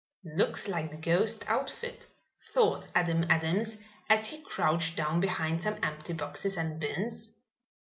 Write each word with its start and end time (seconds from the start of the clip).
"Looks 0.25 0.67
like 0.67 0.89
the 0.89 0.97
ghost 0.97 1.43
outfit," 1.47 2.07
thought 2.53 2.87
Adam 2.95 3.23
Adams, 3.29 3.77
as 4.09 4.25
he 4.25 4.41
crouched 4.41 4.97
down 4.97 5.19
behind 5.19 5.61
some 5.61 5.77
empty 5.83 6.13
boxes 6.13 6.57
and 6.57 6.79
bins. 6.79 7.35